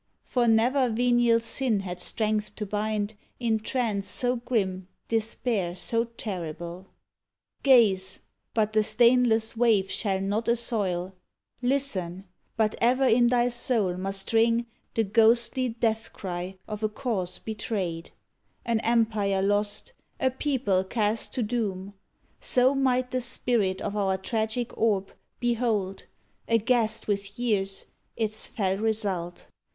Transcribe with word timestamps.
For 0.23 0.47
never 0.47 0.89
venial 0.89 1.39
sin 1.39 1.81
had 1.81 1.99
strength 2.01 2.55
to 2.55 2.65
bind 2.65 3.13
In 3.39 3.59
trance 3.59 4.07
so 4.07 4.37
grim 4.37 4.87
despair 5.07 5.75
so 5.75 6.05
terrible. 6.05 6.87
105 7.63 7.71
REMORSE 7.71 7.91
Gaze 7.91 8.19
I 8.19 8.25
but 8.55 8.73
the 8.73 8.81
stainless 8.81 9.55
wave 9.55 9.91
shall 9.91 10.19
not 10.19 10.47
assoil! 10.47 11.13
Listen! 11.61 12.23
but 12.57 12.73
ever 12.81 13.05
in 13.05 13.27
thy 13.27 13.49
soul 13.49 13.95
must 13.95 14.33
ring 14.33 14.65
The 14.95 15.03
ghostly 15.03 15.69
death 15.69 16.11
cry 16.13 16.57
of 16.67 16.81
a 16.81 16.89
Cause 16.89 17.37
betrayed,— 17.37 18.09
An 18.65 18.79
empire 18.79 19.43
lost, 19.43 19.93
a 20.19 20.31
people 20.31 20.83
cast 20.83 21.35
to 21.35 21.43
doom! 21.43 21.93
So 22.39 22.73
might 22.73 23.11
the 23.11 23.21
Spirit 23.21 23.81
of 23.83 23.95
our 23.95 24.17
tragic 24.17 24.75
orb 24.75 25.11
Behold, 25.39 26.05
aghast 26.47 27.07
with 27.07 27.37
years, 27.37 27.85
its 28.17 28.47
fell 28.47 28.77
result. 28.77 29.45